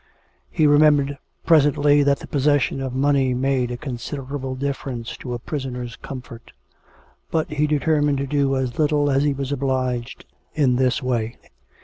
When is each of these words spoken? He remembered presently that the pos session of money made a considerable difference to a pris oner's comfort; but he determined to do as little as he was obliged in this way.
He 0.59 0.65
remembered 0.65 1.19
presently 1.45 2.01
that 2.01 2.17
the 2.17 2.25
pos 2.27 2.45
session 2.45 2.81
of 2.81 2.95
money 2.95 3.35
made 3.35 3.69
a 3.69 3.77
considerable 3.77 4.55
difference 4.55 5.15
to 5.17 5.35
a 5.35 5.37
pris 5.37 5.63
oner's 5.63 5.95
comfort; 5.95 6.53
but 7.29 7.51
he 7.51 7.67
determined 7.67 8.17
to 8.17 8.25
do 8.25 8.55
as 8.55 8.79
little 8.79 9.11
as 9.11 9.21
he 9.21 9.33
was 9.35 9.51
obliged 9.51 10.25
in 10.55 10.77
this 10.77 11.03
way. 11.03 11.37